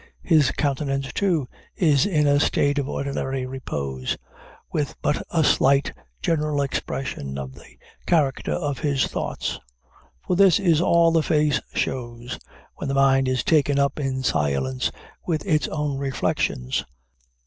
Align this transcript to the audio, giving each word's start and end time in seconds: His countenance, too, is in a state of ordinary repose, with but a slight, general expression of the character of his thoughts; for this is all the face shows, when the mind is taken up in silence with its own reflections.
His 0.23 0.49
countenance, 0.49 1.13
too, 1.13 1.47
is 1.75 2.07
in 2.07 2.25
a 2.25 2.39
state 2.39 2.79
of 2.79 2.89
ordinary 2.89 3.45
repose, 3.45 4.17
with 4.71 4.95
but 5.03 5.21
a 5.29 5.43
slight, 5.43 5.93
general 6.23 6.63
expression 6.63 7.37
of 7.37 7.53
the 7.53 7.77
character 8.07 8.53
of 8.53 8.79
his 8.79 9.05
thoughts; 9.05 9.59
for 10.25 10.35
this 10.35 10.59
is 10.59 10.81
all 10.81 11.11
the 11.11 11.21
face 11.21 11.61
shows, 11.75 12.39
when 12.77 12.87
the 12.87 12.95
mind 12.95 13.27
is 13.27 13.43
taken 13.43 13.77
up 13.77 13.99
in 13.99 14.23
silence 14.23 14.91
with 15.27 15.45
its 15.45 15.67
own 15.67 15.99
reflections. 15.99 16.83